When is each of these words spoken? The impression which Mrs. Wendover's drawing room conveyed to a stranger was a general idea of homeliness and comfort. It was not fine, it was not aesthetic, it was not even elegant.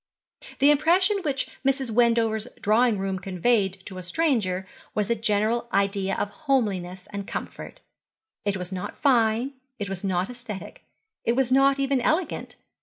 The 0.57 0.71
impression 0.71 1.17
which 1.21 1.47
Mrs. 1.63 1.91
Wendover's 1.91 2.47
drawing 2.59 2.97
room 2.97 3.19
conveyed 3.19 3.85
to 3.85 3.99
a 3.99 4.01
stranger 4.01 4.67
was 4.95 5.11
a 5.11 5.15
general 5.15 5.67
idea 5.71 6.15
of 6.17 6.31
homeliness 6.31 7.07
and 7.13 7.27
comfort. 7.27 7.81
It 8.43 8.57
was 8.57 8.71
not 8.71 8.97
fine, 8.97 9.53
it 9.77 9.89
was 9.91 10.03
not 10.03 10.27
aesthetic, 10.27 10.83
it 11.23 11.33
was 11.33 11.51
not 11.51 11.77
even 11.79 12.01
elegant. 12.01 12.55